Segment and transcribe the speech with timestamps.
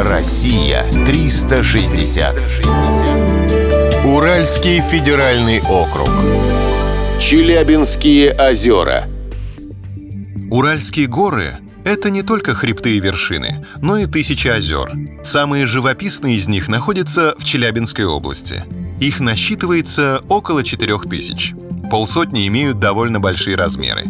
[0.00, 2.36] Россия 360.
[4.04, 6.08] Уральский федеральный округ.
[7.18, 9.08] Челябинские озера.
[10.52, 14.92] Уральские горы– это не только хребты и вершины, но и тысячи озер.
[15.24, 18.62] Самые живописные из них находятся в Челябинской области.
[19.00, 21.56] Их насчитывается около 4000.
[21.90, 24.04] Полсотни имеют довольно большие размеры.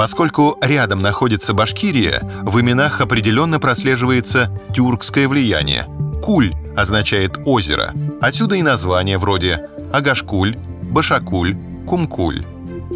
[0.00, 5.86] Поскольку рядом находится Башкирия, в именах определенно прослеживается тюркское влияние.
[6.22, 7.92] Куль означает «озеро».
[8.18, 11.54] Отсюда и названия вроде Агашкуль, Башакуль,
[11.86, 12.42] Кумкуль.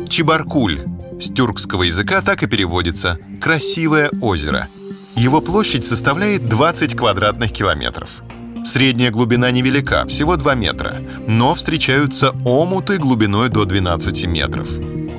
[0.09, 0.81] Чебаркуль
[1.21, 4.69] с тюркского языка так и переводится «красивое озеро».
[5.15, 8.23] Его площадь составляет 20 квадратных километров.
[8.65, 14.71] Средняя глубина невелика, всего 2 метра, но встречаются омуты глубиной до 12 метров.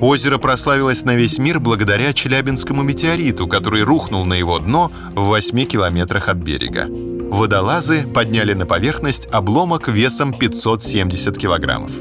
[0.01, 5.65] Озеро прославилось на весь мир благодаря Челябинскому метеориту, который рухнул на его дно в 8
[5.65, 6.87] километрах от берега.
[6.87, 11.91] Водолазы подняли на поверхность обломок весом 570 килограммов.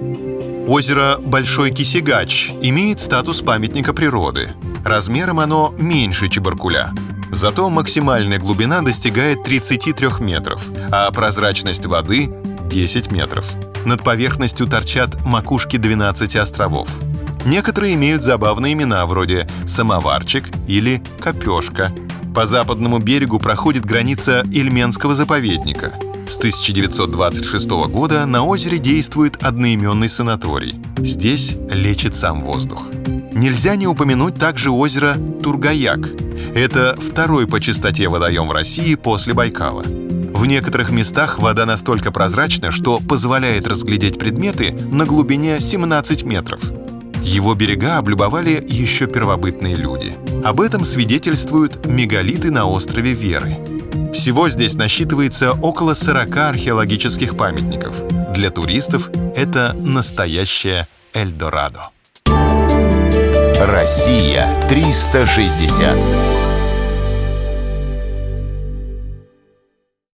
[0.66, 4.50] Озеро Большой Кисигач имеет статус памятника природы.
[4.84, 6.92] Размером оно меньше Чебаркуля.
[7.30, 12.30] Зато максимальная глубина достигает 33 метров, а прозрачность воды—
[12.70, 13.54] 10 метров.
[13.84, 16.88] Над поверхностью торчат макушки 12 островов.
[17.44, 21.92] Некоторые имеют забавные имена вроде «самоварчик» или «копешка».
[22.34, 25.92] По западному берегу проходит граница Ильменского заповедника.
[26.26, 30.74] С 1926 года на озере действует одноименный санаторий.
[30.98, 32.88] Здесь лечит сам воздух.
[33.34, 36.08] Нельзя не упомянуть также озеро Тургаяк.
[36.54, 39.84] Это второй по чистоте водоем в России после Байкала.
[39.84, 46.60] В некоторых местах вода настолько прозрачна, что позволяет разглядеть предметы на глубине 17 метров.
[47.24, 50.14] Его берега облюбовали еще первобытные люди.
[50.44, 53.56] Об этом свидетельствуют мегалиты на острове Веры.
[54.12, 57.94] Всего здесь насчитывается около 40 археологических памятников.
[58.34, 61.90] Для туристов это настоящее Эльдорадо.
[63.58, 66.43] Россия 360.